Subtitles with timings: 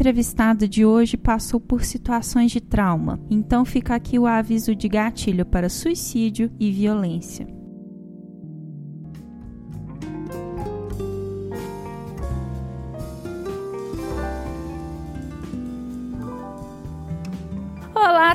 [0.00, 5.44] Entrevistada de hoje passou por situações de trauma, então fica aqui o aviso de gatilho
[5.44, 7.59] para suicídio e violência.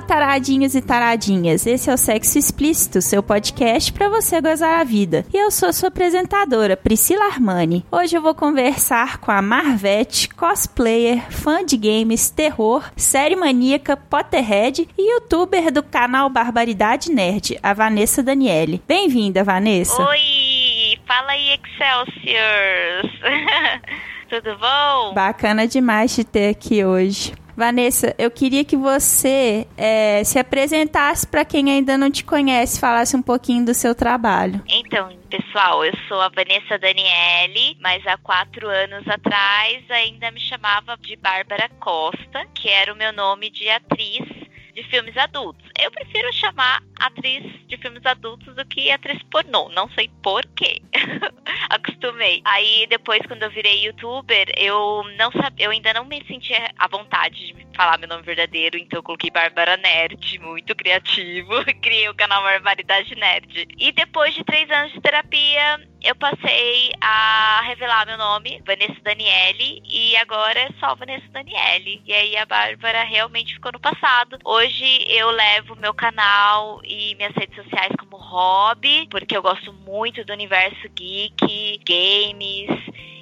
[0.06, 1.66] Taradinhos e taradinhas.
[1.66, 5.26] Esse é o Sexo Explícito, seu podcast para você gozar a vida.
[5.34, 7.84] E eu sou sua apresentadora, Priscila Armani.
[7.92, 14.88] Hoje eu vou conversar com a Marvete, cosplayer, fã de games, terror, série maníaca, Potterhead
[14.98, 18.82] e youtuber do canal Barbaridade Nerd, a Vanessa Daniele.
[18.88, 20.02] Bem-vinda, Vanessa.
[20.02, 23.12] Oi, fala aí, Excelsiors.
[24.30, 25.14] Tudo bom?
[25.14, 27.34] Bacana demais te ter aqui hoje.
[27.56, 33.16] Vanessa, eu queria que você é, se apresentasse para quem ainda não te conhece, falasse
[33.16, 34.62] um pouquinho do seu trabalho.
[34.68, 40.98] Então, pessoal, eu sou a Vanessa Daniele, mas há quatro anos atrás ainda me chamava
[40.98, 44.45] de Bárbara Costa, que era o meu nome de atriz
[44.76, 45.66] de filmes adultos.
[45.82, 49.70] Eu prefiro chamar atriz de filmes adultos do que atriz pornô.
[49.70, 50.82] Não sei porquê.
[51.70, 52.42] Acostumei.
[52.44, 56.88] Aí depois, quando eu virei youtuber, eu não sabia, eu ainda não me sentia à
[56.88, 61.52] vontade de falar meu nome verdadeiro, então eu coloquei Bárbara Nerd, muito criativo.
[61.82, 63.68] Criei o canal Barbaridade Nerd.
[63.78, 69.82] E depois de três anos de terapia, eu passei a revelar meu nome, Vanessa Daniele,
[69.84, 72.00] e agora é só Vanessa Daniele.
[72.06, 74.38] E aí a Bárbara realmente ficou no passado.
[74.46, 80.24] Hoje eu levo meu canal e minhas redes sociais como hobby, porque eu gosto muito
[80.24, 82.70] do universo geek, games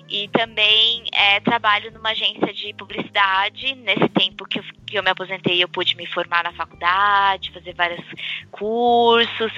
[0.10, 3.74] e também é, trabalho numa agência de publicidade.
[3.76, 7.74] Nesse tempo que eu, que eu me aposentei, eu pude me formar na faculdade, fazer
[7.74, 8.06] vários
[8.52, 9.52] cursos,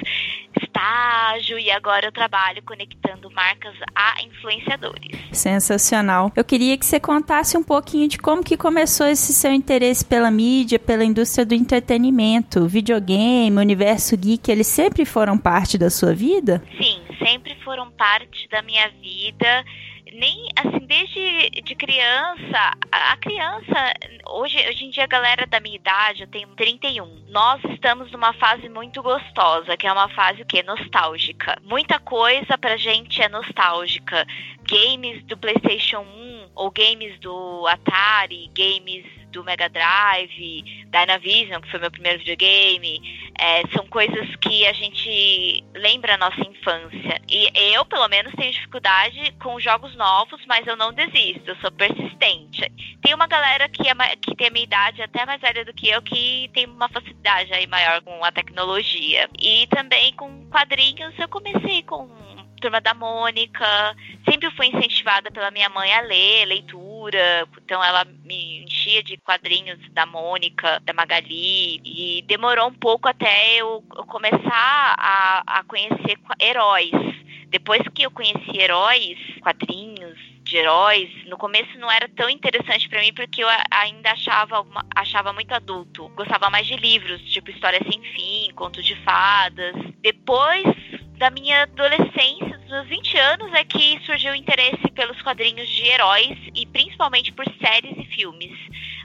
[0.76, 5.16] estágio, e agora eu trabalho conectando marcas a influenciadores.
[5.32, 6.30] Sensacional.
[6.36, 10.30] Eu queria que você contasse um pouquinho de como que começou esse seu interesse pela
[10.30, 16.62] mídia, pela indústria do entretenimento, videogame, universo geek, eles sempre foram parte da sua vida?
[16.80, 19.64] Sim, sempre foram parte da minha vida
[20.16, 23.92] nem assim, desde de criança, a criança,
[24.28, 28.32] hoje, hoje em dia a galera da minha idade, eu tenho 31, nós estamos numa
[28.34, 30.62] fase muito gostosa, que é uma fase o quê?
[30.62, 31.58] Nostálgica.
[31.62, 34.26] Muita coisa pra gente é nostálgica.
[34.62, 39.04] Games do PlayStation 1 ou games do Atari, games
[39.36, 45.62] do Mega Drive, Dynavision, que foi meu primeiro videogame, é, são coisas que a gente
[45.74, 47.20] lembra a nossa infância.
[47.28, 51.70] E eu, pelo menos, tenho dificuldade com jogos novos, mas eu não desisto, eu sou
[51.70, 52.62] persistente.
[53.02, 55.90] Tem uma galera que, é, que tem a minha idade, até mais velha do que
[55.90, 59.28] eu, que tem uma facilidade aí maior com a tecnologia.
[59.38, 62.08] E também com quadrinhos, eu comecei com
[62.58, 63.94] Turma da Mônica,
[64.24, 66.85] sempre fui incentivada pela minha mãe a ler, leitura,
[67.64, 73.56] então ela me enchia de quadrinhos da Mônica, da Magali, e demorou um pouco até
[73.56, 76.90] eu, começar a, a conhecer heróis.
[77.48, 83.00] Depois que eu conheci heróis, quadrinhos, de heróis, no começo não era tão interessante para
[83.00, 84.64] mim porque eu ainda achava,
[84.94, 86.08] achava muito adulto.
[86.10, 89.74] Gostava mais de livros, tipo História Sem Fim, Conto de Fadas.
[90.00, 90.64] Depois
[91.18, 96.38] da minha adolescência, meus 20 anos, é que surgiu o interesse pelos quadrinhos de heróis
[96.54, 98.52] e principalmente por séries e filmes.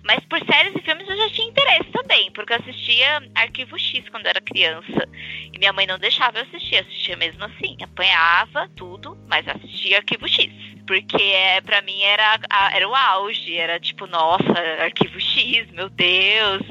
[0.03, 4.07] Mas por séries e filmes eu já tinha interesse também, porque eu assistia Arquivo X
[4.09, 5.07] quando era criança.
[5.53, 7.77] E minha mãe não deixava eu assistir, assistia mesmo assim.
[7.83, 10.51] Apanhava tudo, mas assistia Arquivo X.
[10.87, 12.39] Porque é, pra mim era,
[12.73, 16.61] era o auge, era tipo, nossa, Arquivo X, meu Deus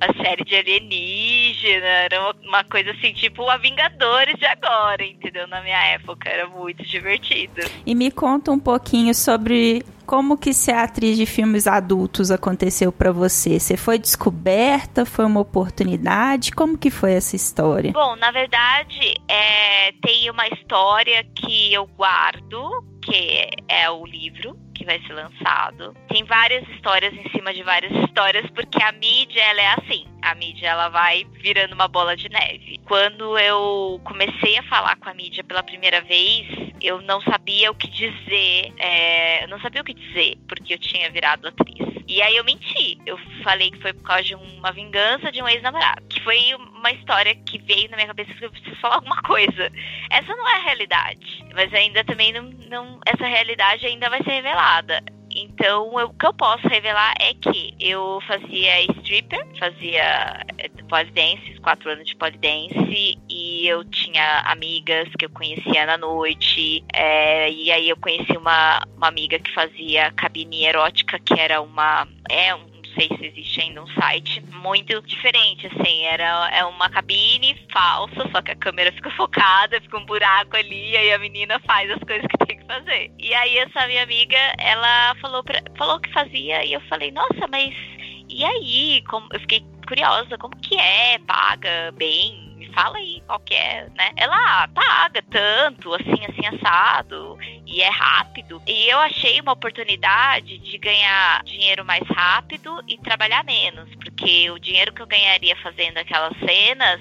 [0.00, 5.46] a série de alienígena, era uma, uma, coisa assim, tipo a Vingadores de agora, entendeu?
[5.48, 7.60] Na minha época, era muito divertido.
[7.84, 13.12] E me conta um pouquinho sobre como que ser atriz de filmes adultos aconteceu para
[13.12, 13.60] você?
[13.60, 15.04] Você foi descoberta?
[15.04, 16.52] Foi uma oportunidade?
[16.52, 17.92] Como que foi essa história?
[17.92, 24.84] Bom, na verdade, é, tem uma história que eu guardo, que é o livro que
[24.84, 25.94] vai ser lançado.
[26.08, 30.06] Tem várias histórias em cima de várias histórias, porque a mídia ela é assim.
[30.28, 32.78] A mídia ela vai virando uma bola de neve.
[32.84, 36.46] Quando eu comecei a falar com a mídia pela primeira vez,
[36.82, 40.78] eu não sabia o que dizer, é, eu não sabia o que dizer, porque eu
[40.78, 41.78] tinha virado atriz.
[42.06, 42.98] E aí eu menti.
[43.06, 46.02] Eu falei que foi por causa de uma vingança de um ex-namorado.
[46.08, 49.72] Que foi uma história que veio na minha cabeça que eu preciso falar alguma coisa.
[50.10, 51.42] Essa não é a realidade.
[51.54, 55.02] Mas ainda também não, não essa realidade ainda vai ser revelada.
[55.30, 61.60] Então, eu, o que eu posso revelar é que eu fazia stripper, fazia eh, polidense,
[61.60, 67.70] quatro anos de polidense, e eu tinha amigas que eu conhecia na noite, é, e
[67.70, 72.06] aí eu conheci uma, uma amiga que fazia cabine erótica, que era uma.
[72.30, 77.56] É um sei se existe ainda um site muito diferente, assim, era é uma cabine
[77.72, 81.90] falsa, só que a câmera fica focada, fica um buraco ali, aí a menina faz
[81.90, 83.10] as coisas que tem que fazer.
[83.18, 87.46] E aí essa minha amiga, ela falou pra, falou que fazia e eu falei: "Nossa,
[87.50, 87.74] mas
[88.28, 89.02] e aí?
[89.08, 91.18] Como eu fiquei curiosa, como que é?
[91.20, 92.48] Paga bem?
[92.74, 94.10] fala aí qual que é, né?
[94.16, 97.36] Ela ah, paga tanto, assim, assim, assado,
[97.68, 98.62] e é rápido.
[98.66, 104.58] E eu achei uma oportunidade de ganhar dinheiro mais rápido e trabalhar menos, porque o
[104.58, 107.00] dinheiro que eu ganharia fazendo aquelas cenas,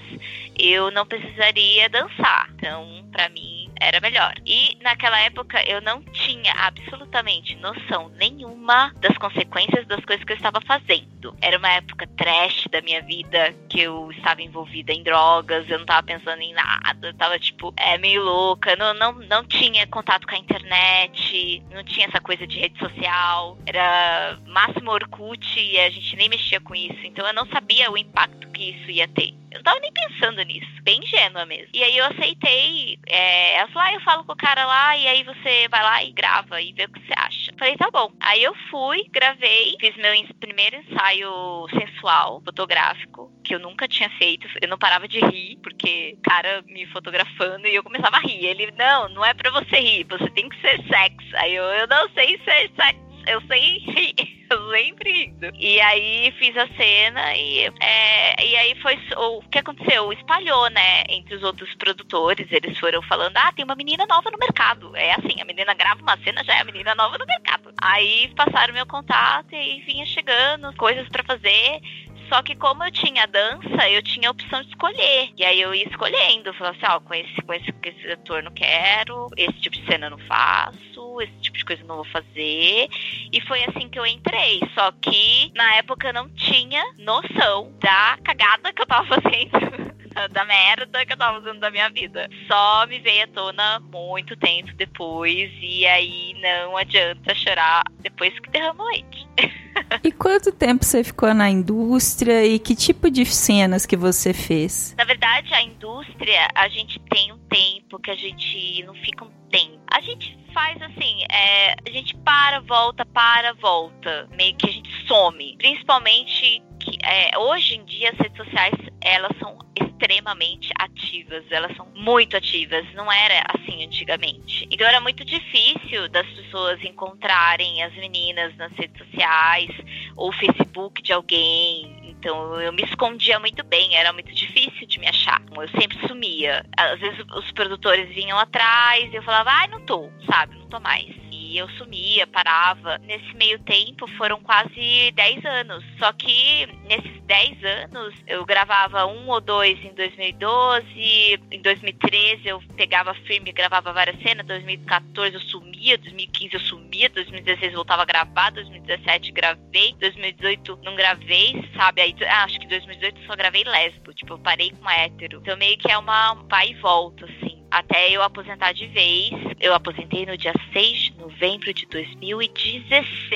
[0.59, 2.49] eu não precisaria dançar.
[2.55, 4.33] Então, para mim, era melhor.
[4.45, 10.37] E naquela época eu não tinha absolutamente noção nenhuma das consequências das coisas que eu
[10.37, 11.35] estava fazendo.
[11.41, 15.85] Era uma época trash da minha vida, que eu estava envolvida em drogas, eu não
[15.85, 20.27] estava pensando em nada, eu tava tipo, é meio louca, não, não, não tinha contato
[20.27, 25.89] com a internet, não tinha essa coisa de rede social, era máximo Orkut e a
[25.89, 29.33] gente nem mexia com isso, então eu não sabia o impacto que isso ia ter.
[29.51, 31.69] Eu não tava nem pensando nisso, bem ingênua mesmo.
[31.73, 35.07] E aí eu aceitei, é, ela falou, ah, eu falo com o cara lá e
[35.07, 37.53] aí você vai lá e grava e vê o que você acha.
[37.57, 38.11] Falei, tá bom.
[38.19, 44.47] Aí eu fui, gravei, fiz meu primeiro ensaio sensual, fotográfico, que eu nunca tinha feito.
[44.61, 48.45] Eu não parava de rir, porque cara me fotografando e eu começava a rir.
[48.45, 51.35] Ele, não, não é pra você rir, você tem que ser sexy.
[51.35, 54.13] Aí eu, eu não sei ser sexy eu rir,
[54.49, 55.33] eu sempre.
[55.59, 60.11] E aí fiz a cena e, é, e aí foi o que aconteceu?
[60.13, 62.47] Espalhou, né, entre os outros produtores.
[62.51, 64.95] Eles foram falando: ah, tem uma menina nova no mercado.
[64.95, 67.73] É assim, a menina grava uma cena, já é a menina nova no mercado.
[67.81, 71.81] Aí passaram meu contato e vinha chegando coisas para fazer.
[72.29, 75.31] Só que como eu tinha dança, eu tinha a opção de escolher.
[75.37, 76.53] E aí eu ia escolhendo.
[76.53, 79.77] Falava assim, ó, oh, com esse, com esse, com esse ator não quero, esse tipo
[79.77, 82.87] de cena não faço, esse tipo de coisa não vou fazer.
[83.31, 84.61] E foi assim que eu entrei.
[84.73, 89.87] Só que na época eu não tinha noção da cagada que eu tava fazendo.
[90.31, 92.29] da merda que eu tava fazendo da minha vida.
[92.47, 95.51] Só me veio à tona muito tempo depois.
[95.61, 99.27] E aí não adianta chorar depois que derrama leite.
[100.03, 104.95] E quanto tempo você ficou na indústria e que tipo de cenas que você fez?
[104.97, 109.31] Na verdade, a indústria, a gente tem um tempo que a gente não fica um
[109.51, 109.79] tempo.
[109.91, 114.27] A gente faz assim, é, a gente para, volta, para, volta.
[114.35, 115.55] Meio que a gente some.
[115.59, 121.87] Principalmente que é, hoje em dia as redes sociais elas são extremamente ativas, elas são
[121.95, 124.67] muito ativas, não era assim antigamente.
[124.71, 129.69] Então era muito difícil das pessoas encontrarem as meninas nas redes sociais
[130.15, 131.96] ou Facebook de alguém.
[132.27, 135.41] Então eu me escondia muito bem, era muito difícil de me achar.
[135.55, 136.61] Eu sempre sumia.
[136.75, 140.67] Às vezes os produtores vinham atrás e eu falava, ai, ah, não tô, sabe, não
[140.67, 142.97] tô mais e eu sumia, parava.
[142.99, 145.83] Nesse meio tempo foram quase 10 anos.
[145.97, 152.61] Só que nesses 10 anos eu gravava um ou dois em 2012, em 2013 eu
[152.75, 158.01] pegava firme e gravava várias cenas, 2014 eu sumia, 2015 eu sumia, 2016 eu voltava
[158.01, 162.01] a gravar, 2017 gravei, 2018 não gravei, sabe?
[162.01, 165.39] Aí ah, acho que 2018 só gravei lesbo, tipo, eu parei com hétero.
[165.41, 169.31] Então meio que é uma vai e volta, assim até eu aposentar de vez.
[169.59, 173.31] Eu aposentei no dia 6 de novembro de 2016.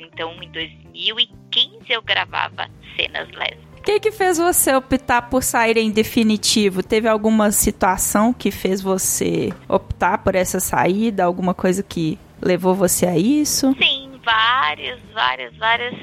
[0.00, 3.64] Então, em 2015 eu gravava cenas lésbicas.
[3.78, 6.82] O que, que fez você optar por sair em definitivo?
[6.82, 11.24] Teve alguma situação que fez você optar por essa saída?
[11.24, 13.72] Alguma coisa que levou você a isso?
[13.80, 15.94] Sim, várias, várias, várias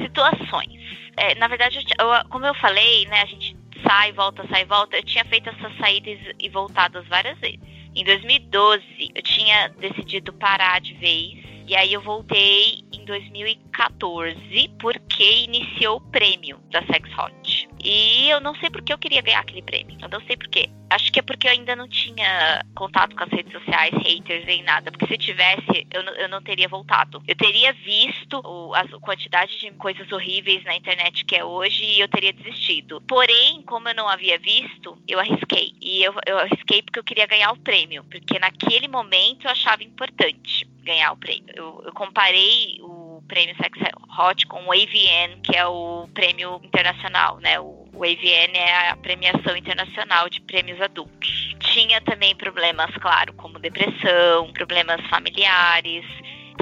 [0.00, 0.80] situações.
[1.16, 3.51] É, na verdade, eu, como eu falei, né, a gente
[3.86, 4.96] sai, volta, sai, volta.
[4.96, 7.60] Eu tinha feito essas saídas e voltadas várias vezes.
[7.94, 8.84] Em 2012,
[9.14, 11.52] eu tinha decidido parar de vez.
[11.66, 17.34] E aí eu voltei em 2014 porque iniciou o prêmio da Sex Hot.
[17.82, 19.98] E eu não sei porque eu queria ganhar aquele prêmio.
[20.00, 20.70] Eu não sei porquê.
[20.88, 24.62] Acho que é porque eu ainda não tinha contato com as redes sociais, haters nem
[24.62, 24.92] nada.
[24.92, 27.22] Porque se eu tivesse, eu não, eu não teria voltado.
[27.26, 32.00] Eu teria visto o, a quantidade de coisas horríveis na internet que é hoje e
[32.00, 33.00] eu teria desistido.
[33.00, 35.74] Porém, como eu não havia visto, eu arrisquei.
[35.80, 38.04] E eu, eu arrisquei porque eu queria ganhar o prêmio.
[38.04, 41.52] Porque naquele momento eu achava importante ganhar o prêmio.
[41.56, 43.01] Eu, eu comparei o
[43.32, 43.78] prêmio Sex
[44.18, 47.58] Hot com o AVN, que é o prêmio internacional, né?
[47.58, 51.56] O, o AVN é a premiação internacional de prêmios adultos.
[51.60, 56.04] Tinha também problemas, claro, como depressão, problemas familiares,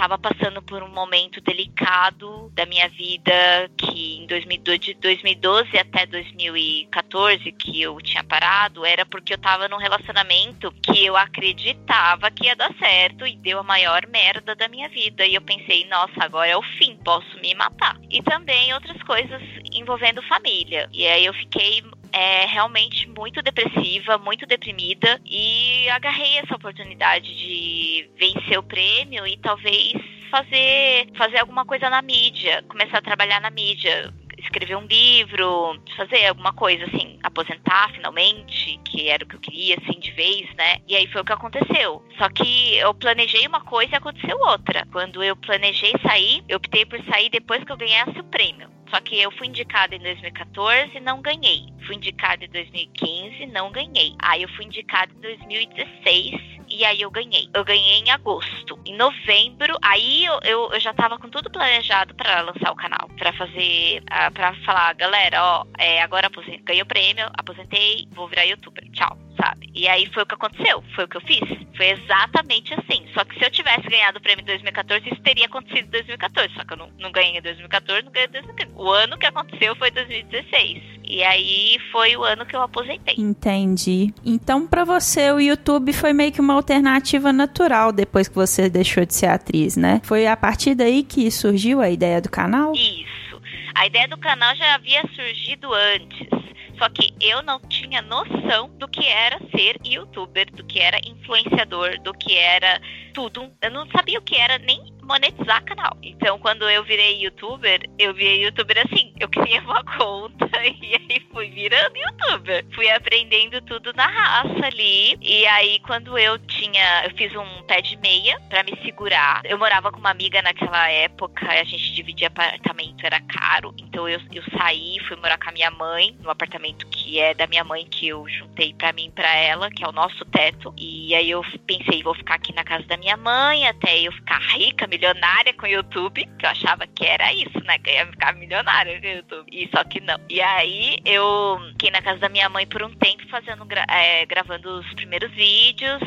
[0.01, 7.53] estava passando por um momento delicado da minha vida, que em 2012, 2012 até 2014,
[7.53, 12.57] que eu tinha parado, era porque eu estava num relacionamento que eu acreditava que ia
[12.57, 15.27] dar certo e deu a maior merda da minha vida.
[15.27, 17.99] E eu pensei, nossa, agora é o fim, posso me matar.
[18.09, 20.89] E também outras coisas envolvendo família.
[20.95, 28.11] E aí eu fiquei é realmente muito depressiva, muito deprimida e agarrei essa oportunidade de
[28.19, 29.93] vencer o prêmio e talvez
[30.31, 36.27] fazer fazer alguma coisa na mídia, começar a trabalhar na mídia, escrever um livro, fazer
[36.27, 40.79] alguma coisa assim, aposentar finalmente, que era o que eu queria assim de vez, né?
[40.89, 42.05] E aí foi o que aconteceu.
[42.19, 44.87] Só que eu planejei uma coisa e aconteceu outra.
[44.93, 48.80] Quando eu planejei sair, eu optei por sair depois que eu ganhasse o prêmio.
[48.91, 51.67] Só que eu fui indicada em 2014 e não ganhei.
[51.87, 54.15] Fui indicada em 2015 não ganhei.
[54.21, 57.49] Aí eu fui indicada em 2016 e aí eu ganhei.
[57.53, 58.79] Eu ganhei em agosto.
[58.87, 63.09] Em novembro, aí eu, eu, eu já tava com tudo planejado para lançar o canal.
[63.19, 64.03] para fazer.
[64.33, 66.31] Para falar, galera, ó, é, agora
[66.65, 68.89] ganhei o prêmio, aposentei, vou virar youtuber.
[68.93, 69.71] Tchau sabe?
[69.75, 71.41] E aí foi o que aconteceu, foi o que eu fiz.
[71.77, 73.07] Foi exatamente assim.
[73.15, 76.55] Só que se eu tivesse ganhado o prêmio em 2014, isso teria acontecido em 2014.
[76.55, 78.73] Só que eu não, não ganhei em 2014, não ganhei em 2015.
[78.77, 80.83] O ano que aconteceu foi 2016.
[81.05, 83.15] E aí foi o ano que eu aposentei.
[83.19, 84.13] Entendi.
[84.25, 89.05] Então, para você, o YouTube foi meio que uma alternativa natural depois que você deixou
[89.05, 90.01] de ser atriz, né?
[90.05, 92.73] Foi a partir daí que surgiu a ideia do canal?
[92.75, 93.41] Isso.
[93.75, 96.40] A ideia do canal já havia surgido antes.
[96.81, 102.01] Só que eu não tinha noção do que era ser youtuber, do que era influenciador,
[102.01, 102.81] do que era
[103.13, 103.53] tudo.
[103.61, 105.97] Eu não sabia o que era nem monetizar canal.
[106.01, 109.13] Então, quando eu virei youtuber, eu virei youtuber assim.
[109.19, 112.65] Eu criei uma conta e aí fui virando youtuber.
[112.73, 115.19] Fui aprendendo tudo na raça ali.
[115.21, 117.05] E aí, quando eu tinha.
[117.05, 119.43] Eu fiz um pé de meia para me segurar.
[119.45, 123.75] Eu morava com uma amiga naquela época, a gente dividia apartamento, era caro.
[123.79, 127.47] Então eu, eu saí, fui morar com a minha mãe, no apartamento que é da
[127.47, 130.73] minha mãe, que eu juntei para mim e pra ela, que é o nosso teto.
[130.77, 134.39] E aí eu pensei, vou ficar aqui na casa da minha mãe até eu ficar
[134.55, 137.79] rica, me milionária com o YouTube, que eu achava que era isso, né?
[137.79, 139.49] Que eu ia ficar milionária com o YouTube.
[139.51, 140.19] E só que não.
[140.29, 144.79] E aí eu fiquei na casa da minha mãe por um tempo fazendo, é, gravando
[144.79, 146.01] os primeiros vídeos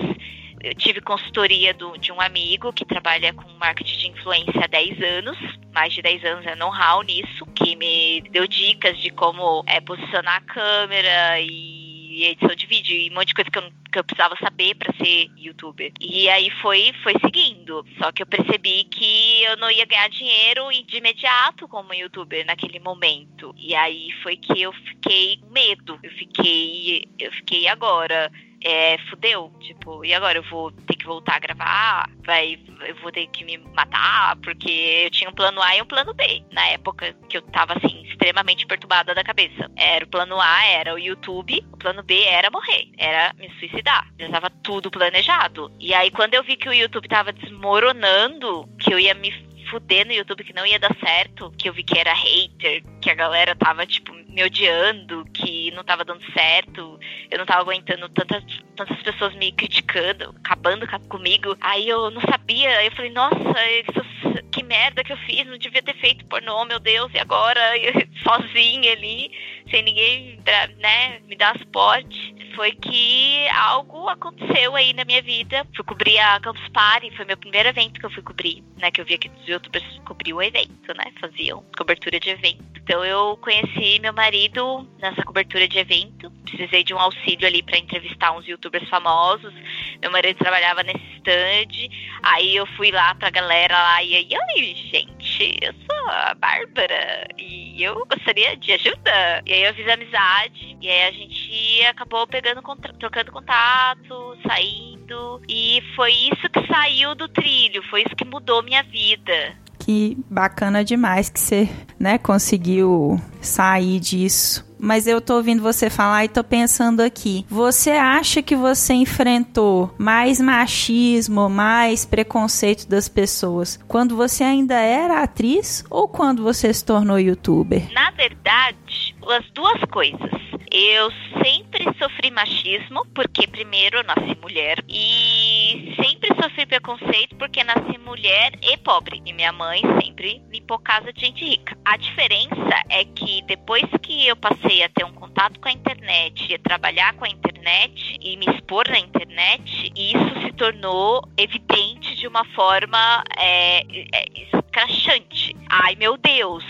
[0.63, 5.01] eu tive consultoria do, de um amigo que trabalha com marketing de influência há 10
[5.01, 5.37] anos,
[5.73, 10.37] mais de 10 anos é know-how nisso, que me deu dicas de como é, posicionar
[10.37, 11.82] a câmera e
[12.13, 14.75] e edição de vídeo e um monte de coisa que eu, que eu precisava saber
[14.75, 15.91] para ser youtuber.
[15.99, 17.85] E aí foi, foi seguindo.
[17.97, 22.79] Só que eu percebi que eu não ia ganhar dinheiro de imediato como youtuber naquele
[22.79, 23.53] momento.
[23.57, 25.99] E aí foi que eu fiquei com medo.
[26.03, 28.31] Eu fiquei, eu fiquei agora
[28.63, 32.09] é, fudeu, tipo, e agora eu vou ter que voltar a gravar?
[32.25, 34.37] Vai, eu vou ter que me matar?
[34.37, 36.43] Porque eu tinha um plano A e um plano B.
[36.51, 39.69] Na época que eu tava, assim, extremamente perturbada da cabeça.
[39.75, 44.07] Era o plano A, era o YouTube, o plano B era morrer, era me suicidar.
[44.17, 45.69] Já tava tudo planejado.
[45.77, 49.31] E aí, quando eu vi que o YouTube tava desmoronando, que eu ia me
[49.69, 53.09] fuder no YouTube que não ia dar certo, que eu vi que era hater, que
[53.09, 56.99] a galera tava, tipo, me odiando, que não tava dando certo,
[57.29, 58.43] eu não tava aguentando tantas,
[58.75, 61.57] tantas pessoas me criticando, acabando comigo.
[61.59, 65.81] Aí eu não sabia, eu falei, nossa, isso, que merda que eu fiz, não devia
[65.81, 67.59] ter feito pornô, meu Deus, e agora
[68.23, 69.31] sozinha ali,
[69.69, 70.39] sem ninguém,
[70.77, 72.35] né, me dar suporte.
[72.55, 75.65] Foi que algo aconteceu aí na minha vida.
[75.75, 79.01] Fui cobrir a Campus Party, foi meu primeiro evento que eu fui cobrir, né, que
[79.01, 82.73] eu via que os youtubers cobriam o evento, né, faziam cobertura de evento.
[82.83, 86.29] Então eu conheci meu marido nessa cobertura de evento.
[86.43, 89.53] Precisei de um auxílio ali para entrevistar uns youtubers famosos.
[90.01, 91.89] Meu marido trabalhava nesse stand.
[92.21, 97.27] Aí eu fui lá pra galera lá e aí, oi, gente, eu sou a Bárbara
[97.37, 99.41] e eu gostaria de ajuda.
[99.45, 100.77] E aí eu fiz amizade.
[100.81, 102.61] E aí a gente acabou pegando,
[102.99, 105.41] trocando contato, saindo.
[105.47, 110.81] E foi isso que saiu do trilho, foi isso que mudou minha vida que bacana
[110.83, 114.65] demais que você, né, conseguiu sair disso.
[114.83, 117.45] Mas eu tô ouvindo você falar e tô pensando aqui.
[117.49, 125.23] Você acha que você enfrentou mais machismo, mais preconceito das pessoas quando você ainda era
[125.23, 127.89] atriz ou quando você se tornou youtuber?
[127.93, 130.52] Na verdade, as duas coisas.
[130.75, 131.11] Eu
[131.43, 138.53] sempre sofri machismo, porque primeiro eu nasci mulher, e sempre sofri preconceito porque nasci mulher
[138.59, 139.21] e pobre.
[139.23, 141.77] E minha mãe sempre limpou casa de gente rica.
[141.85, 146.55] A diferença é que depois que eu passei a ter um contato com a internet,
[146.55, 152.27] a trabalhar com a internet e me expor na internet, isso se tornou evidente de
[152.27, 154.25] uma forma é, é,
[154.55, 155.55] escrachante.
[155.69, 156.63] Ai meu Deus!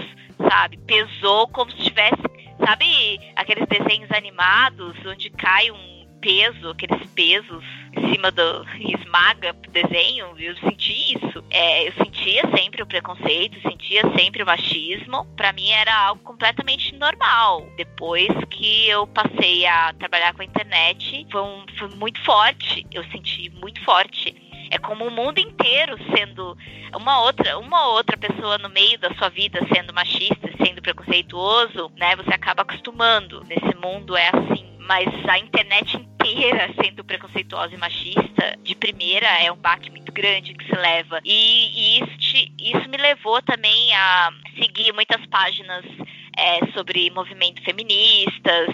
[0.50, 0.76] Sabe?
[0.76, 5.94] Pesou como se tivesse Sabe aqueles desenhos animados onde cai um
[6.24, 7.64] peso, aqueles pesos
[7.96, 8.66] em cima do.
[8.80, 10.34] esmaga desenho?
[10.40, 11.44] Eu senti isso.
[11.50, 15.26] É, eu sentia sempre o preconceito, sentia sempre o machismo.
[15.36, 17.68] Para mim era algo completamente normal.
[17.76, 22.86] Depois que eu passei a trabalhar com a internet, foi, um, foi muito forte.
[22.92, 24.34] Eu senti muito forte
[24.74, 26.58] é como o mundo inteiro sendo
[26.96, 32.16] uma outra, uma outra pessoa no meio da sua vida sendo machista, sendo preconceituoso, né?
[32.16, 33.44] Você acaba acostumando.
[33.44, 34.74] Nesse mundo é assim.
[34.80, 40.56] Mas a internet inteira sendo preconceituosa e machista, de primeira, é um baque muito grande
[40.56, 41.20] que se leva.
[41.24, 45.86] E, e isso, isso me levou também a seguir muitas páginas
[46.36, 48.70] é, sobre movimento feministas,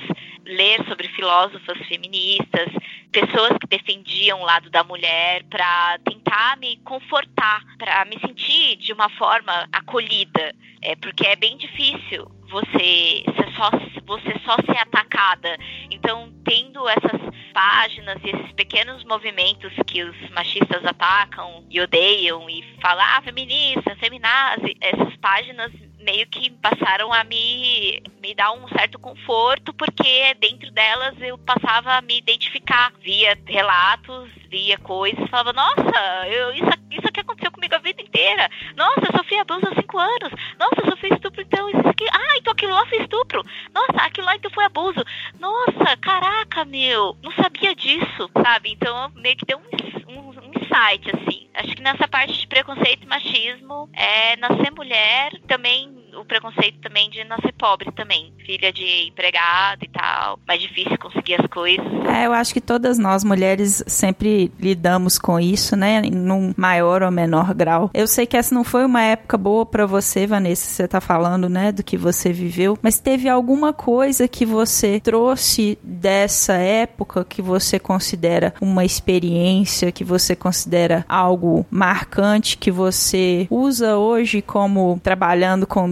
[0.50, 2.70] ler sobre filósofas feministas,
[3.12, 8.92] pessoas que defendiam o lado da mulher, para tentar me confortar, para me sentir de
[8.94, 13.24] uma forma acolhida, é, porque é bem difícil você
[13.56, 13.70] só,
[14.06, 15.58] você só ser atacada.
[15.92, 17.20] Então, tendo essas
[17.54, 23.96] páginas e esses pequenos movimentos que os machistas atacam e odeiam e falam, ah, feminista,
[23.98, 30.72] feminazi, essas páginas meio que passaram a me, me dar um certo conforto, porque dentro
[30.72, 37.08] delas eu passava a me identificar via relatos, via coisas, falava, nossa, eu, isso, isso
[37.08, 38.50] aqui aconteceu comigo a vida inteira.
[38.76, 40.32] Nossa, eu sofri abuso há cinco anos.
[40.58, 42.06] Nossa, eu sofri estupro, então isso aqui.
[42.12, 43.44] Ah, então aquilo lá foi estupro.
[43.74, 45.04] Nossa, aquilo lá então foi abuso.
[45.40, 48.72] Nossa, caraca, meu, não sabia disso, sabe?
[48.72, 51.39] Então meio que deu um, um, um insight, assim.
[51.54, 57.10] Acho que nessa parte de preconceito e machismo, é, nascer mulher também o preconceito também
[57.10, 58.34] de nascer pobre também.
[58.46, 60.40] Filha de empregado e tal.
[60.48, 61.86] Mais difícil conseguir as coisas.
[62.08, 66.02] É, eu acho que todas nós mulheres sempre lidamos com isso, né?
[66.02, 67.90] Num maior ou menor grau.
[67.94, 70.66] Eu sei que essa não foi uma época boa para você, Vanessa.
[70.66, 72.78] Você tá falando, né, do que você viveu.
[72.82, 80.04] Mas teve alguma coisa que você trouxe dessa época que você considera uma experiência, que
[80.04, 85.88] você considera algo marcante, que você usa hoje como trabalhando com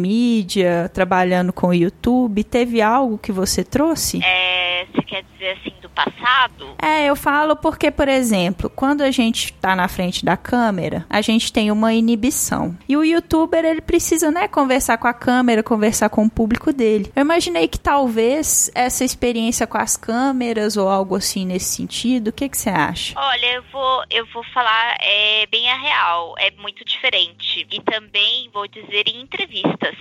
[0.93, 4.23] trabalhando com o YouTube, teve algo que você trouxe?
[4.23, 6.75] É, você quer dizer assim passado?
[6.79, 11.21] É, eu falo porque, por exemplo, quando a gente está na frente da câmera, a
[11.21, 12.77] gente tem uma inibição.
[12.87, 17.11] E o youtuber, ele precisa, né, conversar com a câmera, conversar com o público dele.
[17.15, 22.33] Eu imaginei que talvez essa experiência com as câmeras ou algo assim nesse sentido, o
[22.33, 23.19] que, que você acha?
[23.19, 27.65] Olha, eu vou, eu vou falar é, bem a real, é muito diferente.
[27.71, 29.95] E também vou dizer em entrevistas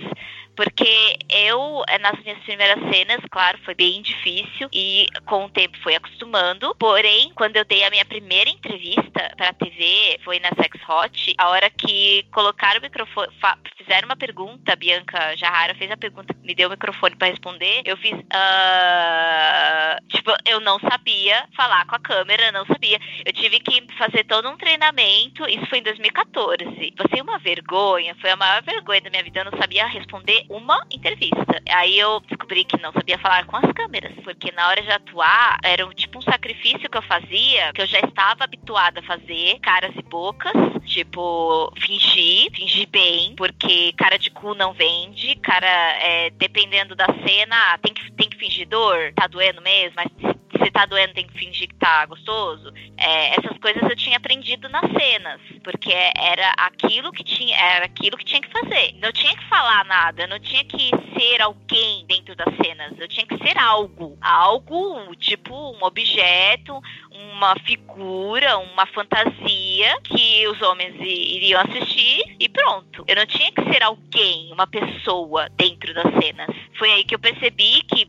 [0.57, 5.77] porque eu, eh, nas minhas primeiras cenas, claro, foi bem difícil e com o tempo
[5.83, 6.75] fui acostumando.
[6.79, 11.49] Porém, quando eu dei a minha primeira entrevista pra TV, foi na Sex Hot, a
[11.49, 13.31] hora que colocaram o microfone,
[13.77, 17.83] fizeram uma pergunta, a Bianca Jarrara fez a pergunta, me deu o microfone para responder,
[17.85, 20.07] eu fiz, uh...
[20.09, 22.99] tipo, eu não sabia falar com a câmera, não sabia.
[23.23, 26.93] Eu tive que fazer todo um treinamento, isso foi em 2014.
[26.97, 30.85] Passei uma vergonha, foi a maior vergonha da minha vida, eu não sabia responder uma
[30.91, 31.61] entrevista.
[31.69, 35.57] Aí eu descobri que não sabia falar com as câmeras, porque na hora de atuar
[35.63, 39.93] era tipo um sacrifício que eu fazia, que eu já estava habituada a fazer, caras
[39.95, 40.53] e bocas,
[40.85, 47.77] tipo fingir, fingir bem, porque cara de cu não vende, cara, é, dependendo da cena,
[47.79, 51.37] tem que, tem que fingir dor, tá doendo mesmo, mas se tá doendo tem que
[51.37, 52.71] fingir que tá gostoso.
[52.97, 58.17] É, essas coisas eu tinha aprendido nas cenas, porque era aquilo que tinha, era aquilo
[58.17, 58.93] que tinha que fazer.
[59.01, 63.25] Não tinha que falar nada, não tinha que ser alguém dentro das cenas, eu tinha
[63.25, 66.81] que ser algo, algo tipo um objeto,
[67.17, 73.03] uma figura, uma fantasia que os homens iriam assistir e pronto.
[73.07, 76.47] Eu não tinha que ser alguém, uma pessoa dentro das cenas.
[76.77, 78.07] Foi aí que eu percebi que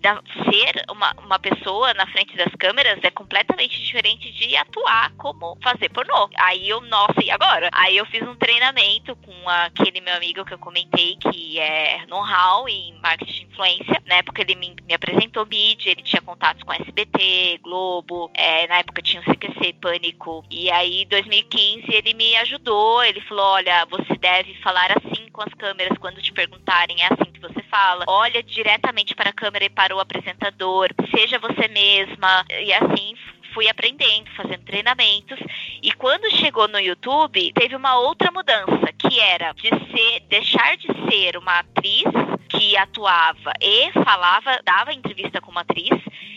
[0.51, 5.89] ser uma, uma pessoa na frente das câmeras é completamente diferente de atuar como fazer
[5.91, 6.29] pornô.
[6.37, 7.69] Aí eu, nossa, e agora?
[7.73, 12.69] Aí eu fiz um treinamento com aquele meu amigo que eu comentei, que é know-how
[12.69, 14.03] em marketing de influência.
[14.07, 18.79] Na época ele me, me apresentou mídia, ele tinha contatos com SBT, Globo, é, na
[18.79, 20.45] época tinha o CQC, Pânico.
[20.51, 25.43] E aí, em 2015, ele me ajudou, ele falou, olha, você deve falar assim com
[25.43, 28.05] as câmeras quando te perguntarem, é assim que você fala.
[28.09, 32.45] Olha diretamente para a câmera e para o apresentador, seja você mesma.
[32.61, 33.15] E assim
[33.55, 35.39] fui aprendendo, fazendo treinamentos.
[35.83, 40.87] E quando chegou no YouTube, teve uma outra mudança, que era de ser, deixar de
[41.09, 42.05] ser uma atriz
[42.49, 45.91] que atuava e falava, dava entrevista como atriz,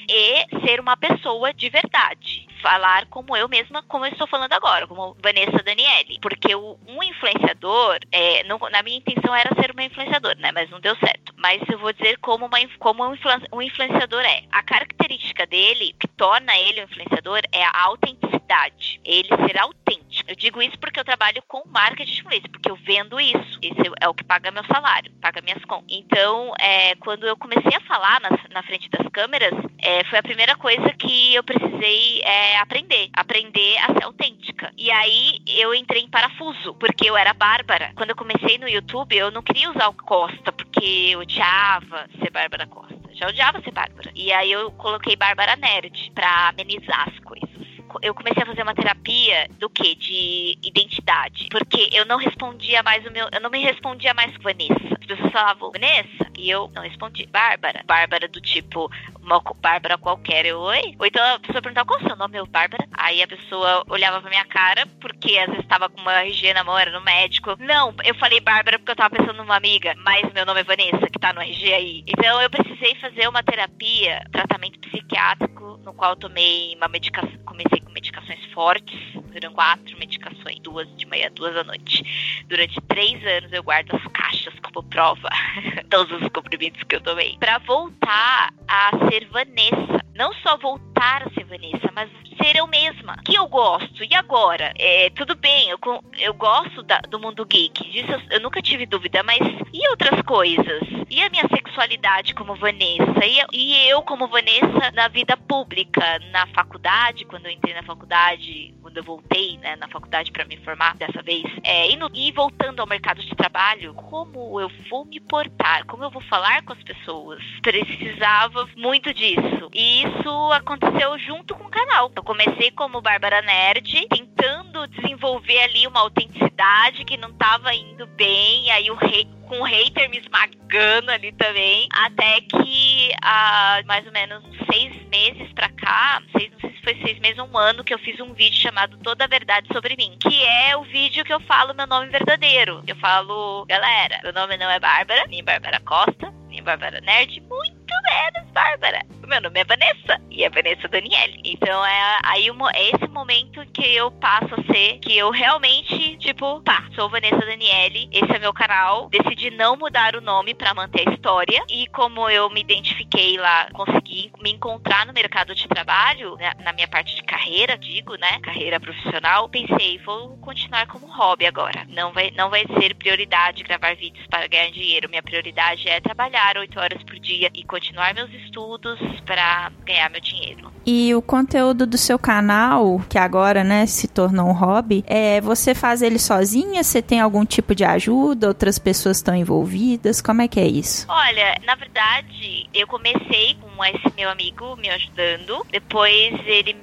[0.10, 2.48] e ser uma pessoa de verdade.
[2.62, 6.20] Falar como eu mesma, como eu estou falando agora, como Vanessa Daniele.
[6.22, 10.52] Porque o, um influenciador, é, não, na minha intenção era ser uma influenciadora, né?
[10.52, 11.34] Mas não deu certo.
[11.38, 13.16] Mas eu vou dizer como, uma, como um,
[13.54, 14.44] um influenciador é.
[14.52, 19.00] A característica dele, que torna ele um influenciador, é a autenticidade.
[19.04, 20.11] Ele ser autêntico.
[20.32, 23.60] Eu digo isso porque eu trabalho com marketing de influência, porque eu vendo isso.
[23.62, 25.88] Esse é o que paga meu salário, paga minhas contas.
[25.90, 30.24] Então, é, quando eu comecei a falar na, na frente das câmeras, é, foi a
[30.24, 33.10] primeira coisa que eu precisei é, aprender.
[33.12, 34.72] Aprender a ser autêntica.
[34.78, 37.92] E aí eu entrei em parafuso, porque eu era Bárbara.
[37.98, 42.32] Quando eu comecei no YouTube, eu não queria usar o Costa, porque eu odiava ser
[42.32, 42.96] Bárbara Costa.
[43.16, 44.10] Já odiava ser Bárbara.
[44.16, 47.71] E aí eu coloquei Bárbara Nerd pra amenizar as coisas
[48.02, 49.96] eu comecei a fazer uma terapia do que?
[49.96, 51.48] De identidade.
[51.50, 53.28] Porque eu não respondia mais o meu.
[53.32, 54.98] Eu não me respondia mais com Vanessa.
[55.00, 57.28] As pessoas falavam, Vanessa, e eu não respondi.
[57.28, 57.84] Bárbara.
[57.86, 58.90] Bárbara do tipo,
[59.22, 60.46] uma Bárbara qualquer.
[60.48, 60.96] Eu, oi?
[60.98, 62.38] Ou então a pessoa perguntava qual é o seu nome?
[62.38, 62.88] Eu, Bárbara.
[62.94, 66.64] Aí a pessoa olhava pra minha cara, porque às vezes tava com uma RG na
[66.64, 67.56] mão, era no médico.
[67.60, 71.08] Não, eu falei Bárbara porque eu tava pensando numa amiga, mas meu nome é Vanessa,
[71.12, 72.04] que tá no RG aí.
[72.08, 77.80] Então eu precisei fazer uma terapia, tratamento psiquiátrico, no qual eu tomei uma medicação, comecei
[77.80, 79.00] com medicações fortes,
[79.32, 82.44] duram quatro medicações, duas de manhã, duas à noite.
[82.48, 85.30] Durante três anos eu guardo as caixas como prova,
[85.90, 90.02] todos os comprimidos que eu tomei, para voltar a ser Vanessa.
[90.16, 90.91] Não só voltar
[91.34, 92.10] ser Vanessa, mas
[92.42, 93.18] ser eu mesma.
[93.26, 94.04] Que eu gosto.
[94.04, 94.72] E agora?
[94.78, 95.80] É, tudo bem, eu,
[96.20, 97.90] eu gosto da, do mundo geek.
[97.90, 99.40] Disso eu, eu, nunca tive dúvida, mas
[99.74, 100.82] e outras coisas?
[101.10, 103.26] E a minha sexualidade como Vanessa?
[103.26, 108.74] E, e eu como Vanessa na vida pública, na faculdade, quando eu entrei na faculdade,
[108.82, 112.32] quando eu voltei né, na faculdade para me formar dessa vez, é, e, no, e
[112.32, 115.86] voltando ao mercado de trabalho, como eu vou me portar?
[115.86, 117.42] Como eu vou falar com as pessoas?
[117.62, 119.70] Precisava muito disso.
[119.74, 122.12] E isso aconteceu junto com o canal.
[122.16, 128.72] Eu comecei como Bárbara Nerd, tentando desenvolver ali uma autenticidade que não estava indo bem,
[128.72, 134.12] aí o rei com o hater me esmagando ali também, até que há mais ou
[134.14, 137.84] menos seis meses pra cá, seis, não sei se foi seis meses ou um ano,
[137.84, 141.26] que eu fiz um vídeo chamado Toda a Verdade Sobre Mim, que é o vídeo
[141.26, 142.82] que eu falo meu nome verdadeiro.
[142.88, 147.81] Eu falo, galera, meu nome não é Bárbara, nem Bárbara Costa, nem Bárbara Nerd, muito
[148.04, 149.02] menos Bárbara.
[149.28, 151.42] Meu nome é Vanessa e é Vanessa Daniele.
[151.46, 156.62] Então é aí é esse momento que eu passo a ser, que eu realmente, tipo,
[156.62, 161.08] pá, sou Vanessa Daniele, esse é meu canal, decidi não mudar o nome para manter
[161.08, 161.64] a história.
[161.70, 166.74] E como eu me identifiquei lá, consegui me encontrar no mercado de trabalho, né, na
[166.74, 171.86] minha parte de carreira, digo, né, carreira profissional, pensei, vou continuar como hobby agora.
[171.88, 175.10] Não vai, não vai ser prioridade gravar vídeos para ganhar dinheiro.
[175.10, 177.81] Minha prioridade é trabalhar oito horas por dia e continuar
[178.14, 180.72] meus estudos para ganhar meu dinheiro.
[180.86, 185.76] E o conteúdo do seu canal, que agora, né, se tornou um hobby, é você
[185.76, 186.84] faz ele sozinha?
[186.84, 188.48] Você tem algum tipo de ajuda?
[188.48, 190.22] Outras pessoas estão envolvidas?
[190.22, 191.06] Como é que é isso?
[191.08, 195.66] Olha, na verdade, eu comecei com esse meu amigo me ajudando.
[195.72, 196.76] Depois ele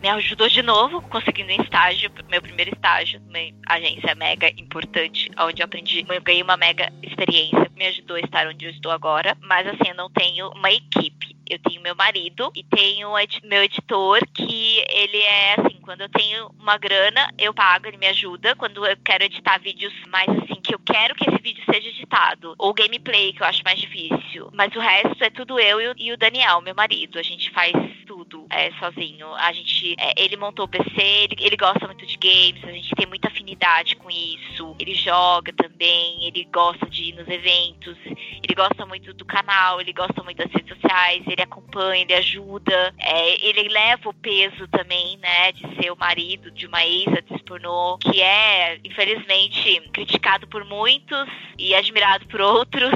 [0.00, 3.38] me, ajudou de novo, conseguindo um estágio, meu primeiro estágio, numa
[3.68, 8.46] agência mega importante, onde eu aprendi, eu ganhei uma mega experiência, me ajudou a estar
[8.46, 9.36] onde eu estou agora.
[9.40, 11.11] Mas assim, eu não tenho uma equipe
[11.48, 13.10] eu tenho meu marido e tenho
[13.44, 18.06] meu editor que ele é assim, quando eu tenho uma grana, eu pago, ele me
[18.06, 18.54] ajuda.
[18.56, 22.54] Quando eu quero editar vídeos mais assim, que eu quero que esse vídeo seja editado,
[22.58, 24.48] ou gameplay, que eu acho mais difícil.
[24.52, 27.18] Mas o resto é tudo eu e o Daniel, meu marido.
[27.18, 27.72] A gente faz
[28.06, 29.32] tudo é, sozinho.
[29.34, 32.94] A gente, é, ele montou o PC, ele, ele gosta muito de games, a gente
[32.94, 34.76] tem muita afinidade com isso.
[34.78, 39.92] Ele joga também, ele gosta de ir nos eventos, ele gosta muito do canal, ele
[39.92, 45.16] gosta muito das redes sociais, ele acompanha, ele ajuda, é, ele leva o peso também,
[45.18, 51.28] né, de ser o marido de uma ex-atriz pornô, que é, infelizmente, criticado por muitos
[51.58, 52.92] e admirado por outros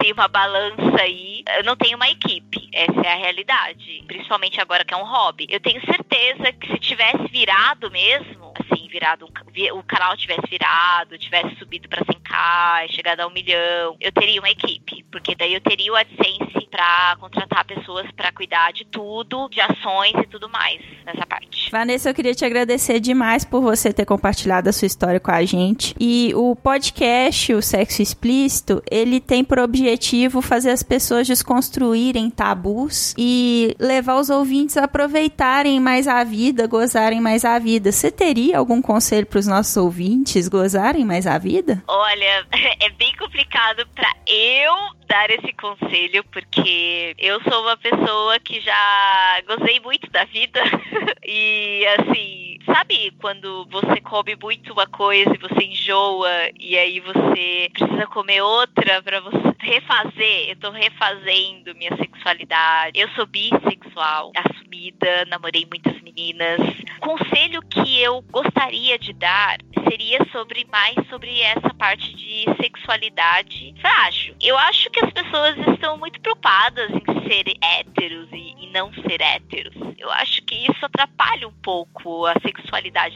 [0.00, 1.44] tem uma balança aí.
[1.58, 4.02] Eu não tenho uma equipe, essa é a realidade.
[4.06, 5.46] Principalmente agora que é um hobby.
[5.50, 11.18] Eu tenho certeza que se tivesse virado mesmo, assim, virado um, o canal tivesse virado,
[11.18, 15.60] tivesse subido para 100k, chegado a um milhão, eu teria uma equipe, porque daí eu
[15.60, 20.80] teria o AdSense para contratar pessoas para cuidar de tudo, de ações e tudo mais
[21.04, 21.49] nessa parte.
[21.70, 25.44] Vanessa, eu queria te agradecer demais por você ter compartilhado a sua história com a
[25.44, 25.94] gente.
[26.00, 33.14] E o podcast, o Sexo Explícito, ele tem por objetivo fazer as pessoas desconstruírem tabus
[33.16, 37.92] e levar os ouvintes a aproveitarem mais a vida, gozarem mais a vida.
[37.92, 41.82] Você teria algum conselho para os nossos ouvintes gozarem mais a vida?
[41.86, 42.46] Olha,
[42.80, 44.72] é bem complicado para eu
[45.06, 50.62] dar esse conselho porque eu sou uma pessoa que já gozei muito da vida
[51.24, 51.59] e
[51.98, 58.06] assim, sabe quando você come muito uma coisa e você enjoa e aí você precisa
[58.06, 62.98] comer outra para você refazer, eu tô refazendo minha sexualidade.
[62.98, 66.60] Eu sou bissexual, assumida, namorei muitas meninas.
[67.00, 74.34] Conselho que eu gostaria de dar seria sobre mais sobre essa parte de sexualidade frágil.
[74.40, 79.20] Eu acho que as pessoas estão muito preocupadas em ser héteros e, e não ser
[79.20, 79.74] héteros.
[79.98, 82.49] Eu acho que isso atrapalha um pouco a sexualidade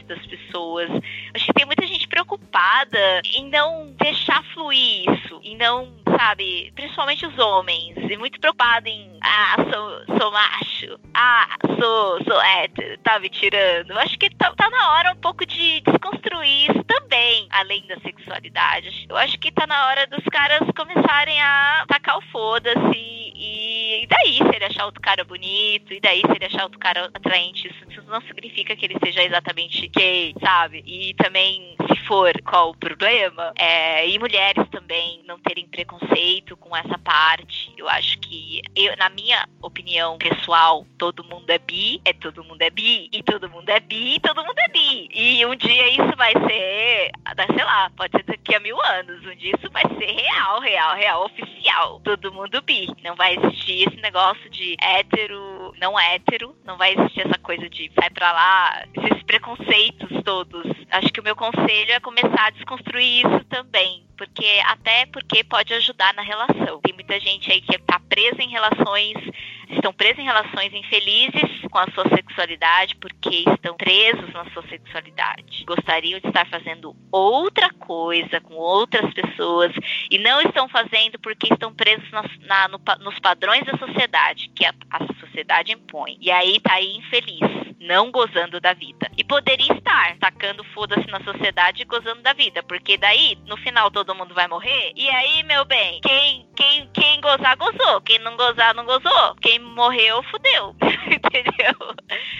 [0.05, 0.89] das pessoas.
[1.33, 7.25] Acho que tem muita gente preocupada em não deixar fluir isso, em não, sabe, principalmente
[7.25, 10.74] os homens, e muito preocupado em ah, sou, sou macho,
[11.15, 11.47] ah,
[11.79, 13.97] sou, sou hétero, tá me tirando.
[13.99, 19.05] Acho que tá, tá na hora um pouco de desconstruir isso também, além da sexualidade.
[19.09, 24.37] Eu acho que tá na hora dos caras começarem a tacar o foda-se e, daí
[24.37, 27.83] se ele achar outro cara bonito, e daí se ele achar outro cara atraente, isso,
[27.89, 30.83] isso não significa que ele seja exatamente gay, sabe?
[30.85, 33.53] E também, se for, qual o problema?
[33.57, 37.73] É, e mulheres também não terem preconceito com essa parte.
[37.77, 42.61] Eu acho que, eu, na minha opinião pessoal, todo mundo é bi, é todo mundo
[42.63, 45.07] é bi, e todo mundo é bi, e todo mundo é bi.
[45.13, 47.11] E um dia isso vai ser,
[47.53, 50.95] sei lá, pode ser daqui a mil anos, um dia isso vai ser real, real,
[50.95, 52.01] real, oficial.
[52.03, 52.87] Todo mundo bi.
[53.03, 57.91] Não vai existir esse negócio de hétero, não hétero, não vai existir essa coisa de
[57.93, 60.65] sai pra lá, esses preconceitos todos.
[60.89, 65.73] Acho que o meu conselho é começar a desconstruir isso também porque até porque pode
[65.73, 66.79] ajudar na relação.
[66.81, 69.15] Tem muita gente aí que está presa em relações,
[69.69, 75.63] estão presos em relações infelizes com a sua sexualidade porque estão presos na sua sexualidade.
[75.65, 79.71] Gostariam de estar fazendo outra coisa com outras pessoas
[80.09, 84.65] e não estão fazendo porque estão presos na, na, no, nos padrões da sociedade que
[84.65, 86.17] a, a sociedade impõe.
[86.21, 89.09] E aí tá aí infeliz, não gozando da vida.
[89.17, 93.91] E poderia estar tacando foda-se na sociedade e gozando da vida, porque daí no final
[93.91, 94.91] todo mundo vai morrer.
[94.95, 98.01] E aí, meu bem, quem, quem, quem gozar, gozou.
[98.01, 99.35] Quem não gozar, não gozou.
[99.41, 100.75] Quem morreu, fudeu.
[101.05, 101.75] Entendeu?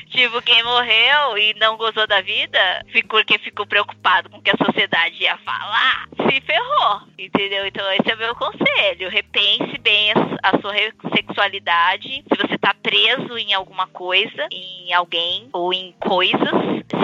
[0.09, 4.65] Tipo, quem morreu e não gozou da vida, porque ficou preocupado com o que a
[4.65, 7.01] sociedade ia falar, se ferrou.
[7.17, 7.65] Entendeu?
[7.65, 9.09] Então, esse é o meu conselho.
[9.09, 10.15] Repense bem a,
[10.49, 10.73] a sua
[11.15, 12.23] sexualidade.
[12.31, 16.39] Se você tá preso em alguma coisa, em alguém ou em coisas,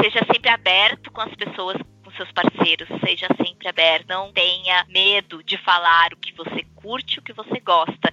[0.02, 5.44] seja sempre aberto com as pessoas com seus parceiros, seja sempre aberto, não tenha medo
[5.44, 8.12] de falar o que você curte, o que você gosta.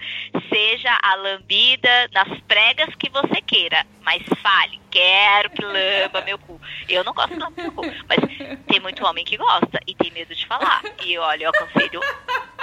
[0.48, 6.60] Seja a lambida nas pregas que você queira, mas fale, quero que lamba meu cu.
[6.88, 8.18] Eu não gosto de lamber meu cu, mas
[8.66, 10.82] tem muito homem que gosta e tem medo de falar.
[11.04, 12.00] E olha, eu aconselho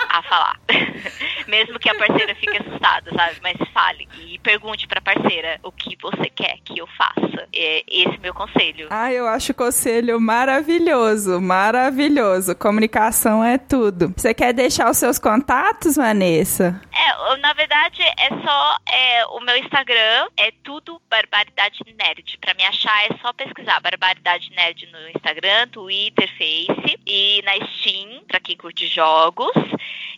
[0.10, 0.60] a falar.
[1.48, 3.40] Mesmo que a parceira fique assustada, sabe?
[3.42, 7.25] Mas fale e pergunte pra parceira o que você quer que eu faça.
[7.54, 8.88] É esse meu conselho.
[8.90, 12.56] Ah, eu acho o conselho maravilhoso, maravilhoso.
[12.56, 14.14] Comunicação é tudo.
[14.16, 16.80] Você quer deixar os seus contatos, Vanessa?
[16.94, 22.38] É, na verdade, é só é, o meu Instagram, é tudo Barbaridade Nerd.
[22.40, 28.24] Pra me achar é só pesquisar Barbaridade Nerd no Instagram, Twitter, Face e na Steam,
[28.28, 29.54] pra quem curte jogos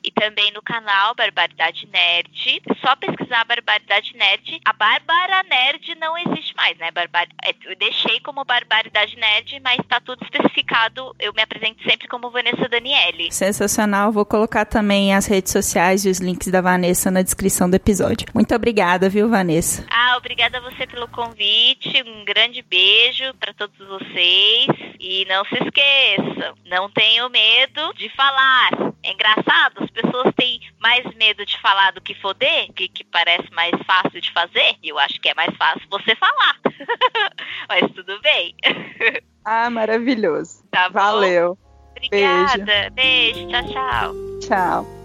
[0.03, 2.62] e também no canal Barbaridade Nerd.
[2.82, 4.60] Só pesquisar Barbaridade Nerd.
[4.63, 6.91] A Bárbara Nerd não existe mais, né?
[7.08, 7.28] Barbar...
[7.43, 11.15] É, eu deixei como Barbaridade Nerd, mas tá tudo especificado.
[11.20, 13.32] Eu me apresento sempre como Vanessa Daniele.
[13.32, 14.12] Sensacional.
[14.12, 18.28] Vou colocar também as redes sociais e os links da Vanessa na descrição do episódio.
[18.34, 19.86] Muito obrigada, viu, Vanessa?
[19.89, 22.04] Ah, obrigada a você pelo convite.
[22.06, 24.67] Um grande beijo para todos vocês.
[25.00, 28.72] E não se esqueçam, não tenham medo de falar.
[29.04, 33.50] É engraçado, as pessoas têm mais medo de falar do que foder, que, que parece
[33.52, 34.76] mais fácil de fazer.
[34.82, 36.58] E eu acho que é mais fácil você falar.
[37.70, 38.56] Mas tudo bem.
[39.50, 40.62] Ah, maravilhoso.
[40.70, 41.58] Tá Valeu.
[41.96, 42.92] Obrigada.
[42.94, 43.48] Beijo.
[43.48, 43.48] Beijo.
[43.48, 44.16] Tchau, tchau.
[44.42, 44.98] Tchau.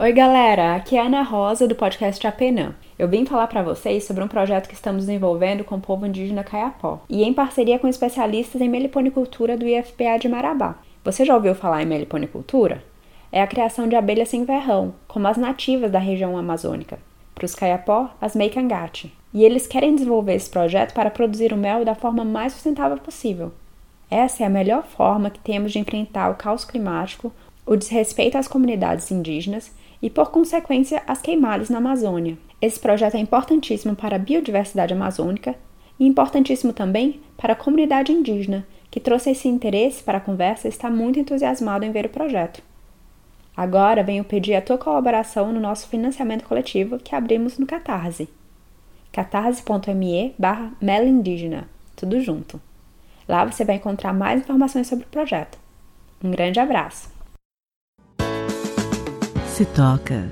[0.00, 2.72] Oi, galera, aqui é a Ana Rosa do podcast Apenã.
[2.96, 6.44] Eu vim falar para vocês sobre um projeto que estamos desenvolvendo com o povo indígena
[6.44, 10.76] Caiapó e em parceria com especialistas em meliponicultura do IFPA de Marabá.
[11.02, 12.84] Você já ouviu falar em meliponicultura?
[13.30, 16.98] É a criação de abelhas sem verrão, como as nativas da região amazônica.
[17.34, 19.12] Para os Caiapó, as Meikangate.
[19.32, 23.52] E eles querem desenvolver esse projeto para produzir o mel da forma mais sustentável possível.
[24.10, 27.30] Essa é a melhor forma que temos de enfrentar o caos climático,
[27.66, 32.38] o desrespeito às comunidades indígenas e, por consequência, as queimadas na Amazônia.
[32.62, 35.54] Esse projeto é importantíssimo para a biodiversidade amazônica
[36.00, 40.70] e importantíssimo também para a comunidade indígena, que trouxe esse interesse para a conversa e
[40.70, 42.62] está muito entusiasmado em ver o projeto.
[43.58, 48.28] Agora venho pedir a tua colaboração no nosso financiamento coletivo que abrimos no Catarse.
[49.10, 52.60] catarse.me barra Indígena, tudo junto.
[53.26, 55.58] Lá você vai encontrar mais informações sobre o projeto.
[56.22, 57.10] Um grande abraço!
[59.48, 60.28] Se toca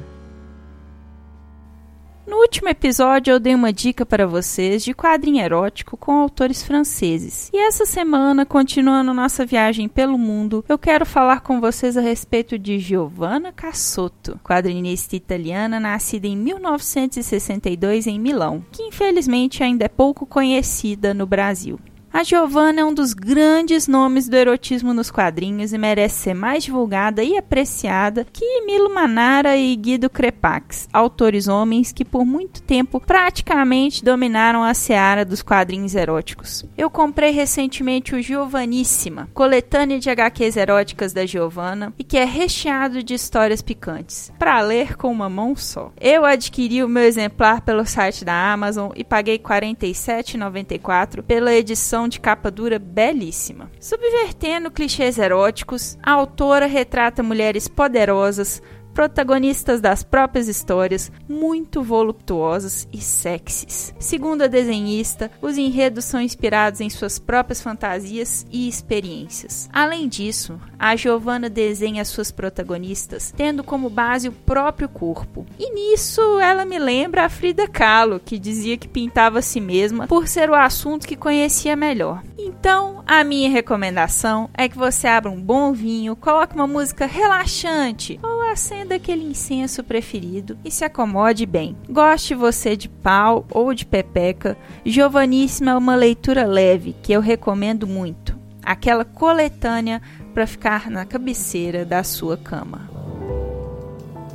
[2.37, 7.51] no último episódio, eu dei uma dica para vocês de quadrinho erótico com autores franceses.
[7.51, 12.59] E essa semana, continuando nossa viagem pelo mundo, eu quero falar com vocês a respeito
[12.59, 20.27] de Giovanna Cassotto, quadrinista italiana nascida em 1962 em Milão, que infelizmente ainda é pouco
[20.27, 21.81] conhecida no Brasil.
[22.17, 26.65] A Giovanna é um dos grandes nomes do erotismo nos quadrinhos e merece ser mais
[26.65, 32.99] divulgada e apreciada que Milo Manara e Guido Crepax, autores homens que por muito tempo
[32.99, 36.65] praticamente dominaram a seara dos quadrinhos eróticos.
[36.75, 43.03] Eu comprei recentemente o Giovaníssima, coletânea de HQs eróticas da Giovanna e que é recheado
[43.03, 45.93] de histórias picantes, para ler com uma mão só.
[46.01, 52.06] Eu adquiri o meu exemplar pelo site da Amazon e paguei R$ 47,94 pela edição
[52.09, 53.71] de capa dura belíssima.
[53.81, 58.62] Subvertendo clichês eróticos, a autora retrata mulheres poderosas,
[58.97, 63.95] protagonistas das próprias histórias, muito voluptuosas e sexys.
[63.99, 69.69] Segundo a desenhista, os enredos são inspirados em suas próprias fantasias e experiências.
[69.71, 75.45] Além disso, a Giovanna desenha suas protagonistas tendo como base o próprio corpo.
[75.59, 80.07] E nisso ela me lembra a Frida Kahlo, que dizia que pintava a si mesma
[80.07, 82.23] por ser o assunto que conhecia melhor.
[82.39, 88.19] Então, a minha recomendação é que você abra um bom vinho, coloque uma música relaxante
[88.23, 91.77] ou acenda aquele incenso preferido e se acomode bem.
[91.88, 97.87] Goste você de pau ou de pepeca, Giovaníssima é uma leitura leve que eu recomendo
[97.87, 98.37] muito.
[98.62, 100.03] Aquela coletânea
[100.35, 102.90] para ficar na cabeceira da sua cama.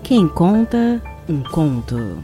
[0.03, 2.23] Quem conta um conto?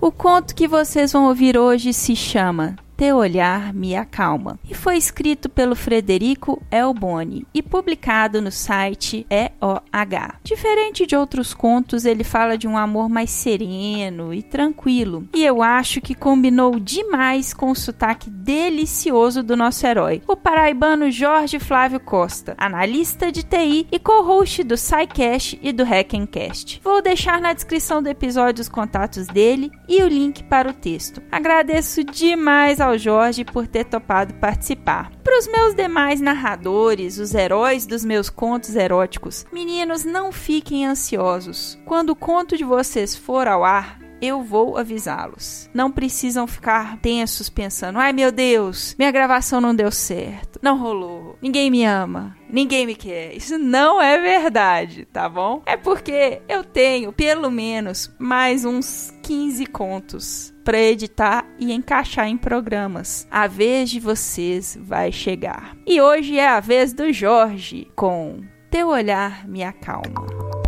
[0.00, 4.58] O conto que vocês vão ouvir hoje se chama teu olhar me acalma.
[4.68, 10.34] E foi escrito pelo Frederico Elboni e publicado no site EOH.
[10.42, 15.28] Diferente de outros contos, ele fala de um amor mais sereno e tranquilo.
[15.32, 21.08] E eu acho que combinou demais com o sotaque delicioso do nosso herói, o paraibano
[21.08, 26.80] Jorge Flávio Costa, analista de TI e co-host do SciCast e do Hackencast.
[26.82, 31.22] Vou deixar na descrição do episódio os contatos dele e o link para o texto.
[31.30, 35.12] Agradeço demais ao ao Jorge por ter topado participar.
[35.22, 41.78] Para os meus demais narradores, os heróis dos meus contos eróticos, meninos, não fiquem ansiosos.
[41.84, 45.70] Quando o conto de vocês for ao ar, eu vou avisá-los.
[45.72, 51.36] Não precisam ficar tensos pensando: ai meu Deus, minha gravação não deu certo, não rolou,
[51.40, 53.34] ninguém me ama, ninguém me quer.
[53.36, 55.62] Isso não é verdade, tá bom?
[55.66, 62.36] É porque eu tenho pelo menos mais uns 15 contos para editar e encaixar em
[62.36, 63.26] programas.
[63.30, 65.76] A vez de vocês vai chegar.
[65.86, 70.67] E hoje é a vez do Jorge com Teu olhar me acalma.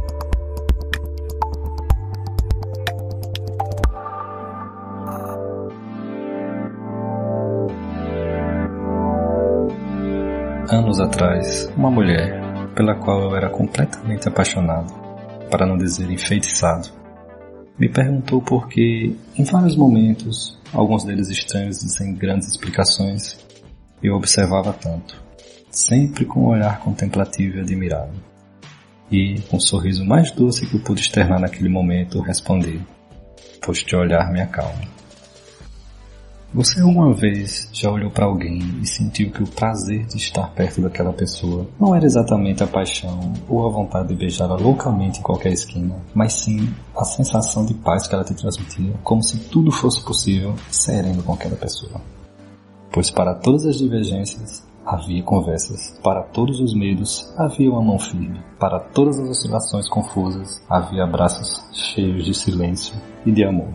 [10.70, 12.40] Anos atrás, uma mulher,
[12.74, 14.92] pela qual eu era completamente apaixonado,
[15.50, 16.88] para não dizer enfeitiçado,
[17.76, 23.44] me perguntou por que, em vários momentos, alguns deles estranhos e sem grandes explicações,
[24.02, 25.20] eu observava tanto,
[25.70, 28.12] sempre com um olhar contemplativo e admirado.
[29.10, 32.80] E, com o sorriso mais doce que eu pude externar naquele momento, respondi:
[33.60, 34.99] Pois te olhar me acalma.
[36.52, 40.80] Você alguma vez já olhou para alguém e sentiu que o prazer de estar perto
[40.80, 45.52] daquela pessoa não era exatamente a paixão ou a vontade de beijá-la loucamente em qualquer
[45.52, 50.02] esquina, mas sim a sensação de paz que ela te transmitia, como se tudo fosse
[50.02, 52.00] possível sereno com aquela pessoa?
[52.90, 55.96] Pois para todas as divergências, havia conversas.
[56.02, 58.40] Para todos os medos, havia uma mão firme.
[58.58, 63.68] Para todas as oscilações confusas, havia abraços cheios de silêncio e de amor.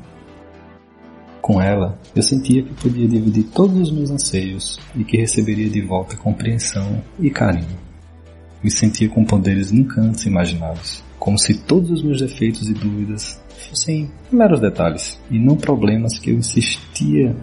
[1.45, 5.79] Com ela, eu sentia que podia dividir todos os meus anseios e que receberia de
[5.79, 7.77] volta compreensão e carinho.
[8.63, 13.39] Me sentia com poderes nunca antes imaginados, como se todos os meus defeitos e dúvidas
[13.69, 17.35] fossem meros detalhes e não problemas que eu insistia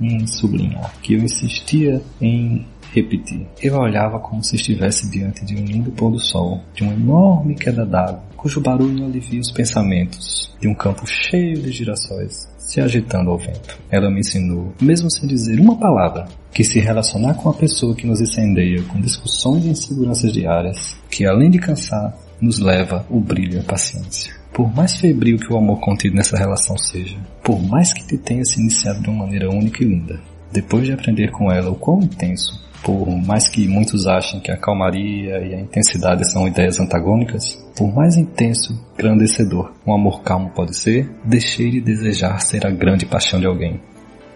[0.00, 3.46] em sublinhar, que eu insistia em repetir.
[3.62, 7.54] Eu olhava como se estivesse diante de um lindo pôr do sol, de uma enorme
[7.54, 13.30] queda d'água, cujo barulho alivia os pensamentos, de um campo cheio de girassóis se agitando
[13.30, 13.78] ao vento.
[13.90, 18.06] Ela me ensinou, mesmo sem dizer uma palavra, que se relacionar com a pessoa que
[18.06, 23.56] nos incendeia com discussões e inseguranças diárias, que além de cansar, nos leva o brilho
[23.56, 24.34] e a paciência.
[24.52, 28.44] Por mais febril que o amor contido nessa relação seja, por mais que te tenha
[28.44, 30.20] se iniciado de uma maneira única e linda,
[30.52, 34.58] depois de aprender com ela o quão intenso, por mais que muitos achem que a
[34.58, 40.76] calmaria e a intensidade são ideias antagônicas, por mais intenso, grandecedor um amor calmo pode
[40.76, 43.80] ser, deixei de desejar ser a grande paixão de alguém.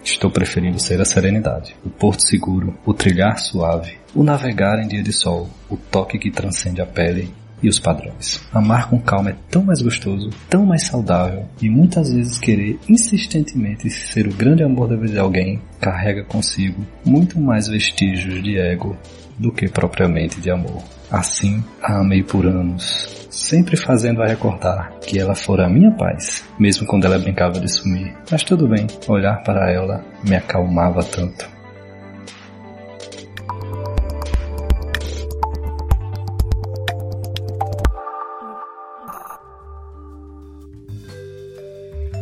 [0.03, 5.03] Estou preferindo ser a serenidade, o porto seguro, o trilhar suave, o navegar em dia
[5.03, 7.30] de sol, o toque que transcende a pele
[7.63, 8.41] e os padrões.
[8.53, 13.91] Amar com calma é tão mais gostoso, tão mais saudável e muitas vezes querer insistentemente
[13.91, 18.97] ser o grande amor da vida de alguém carrega consigo muito mais vestígios de ego
[19.39, 20.83] do que propriamente de amor.
[21.11, 26.45] Assim, a amei por anos, sempre fazendo a recordar que ela fora a minha paz,
[26.59, 28.15] mesmo quando ela brincava de sumir.
[28.31, 31.58] Mas tudo bem, olhar para ela me acalmava tanto.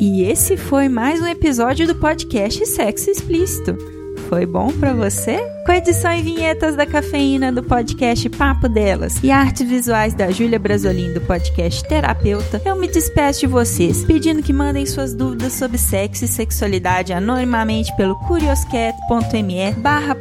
[0.08, 3.76] E esse foi mais um episódio do podcast Sexo Explícito.
[4.28, 5.55] Foi bom para você?
[5.66, 10.60] Com edição e vinhetas da cafeína do podcast Papo Delas e artes visuais da Júlia
[10.60, 15.76] Brasolim do podcast Terapeuta, eu me despeço de vocês, pedindo que mandem suas dúvidas sobre
[15.76, 20.16] sexo e sexualidade anonimamente pelo curioscat.me barra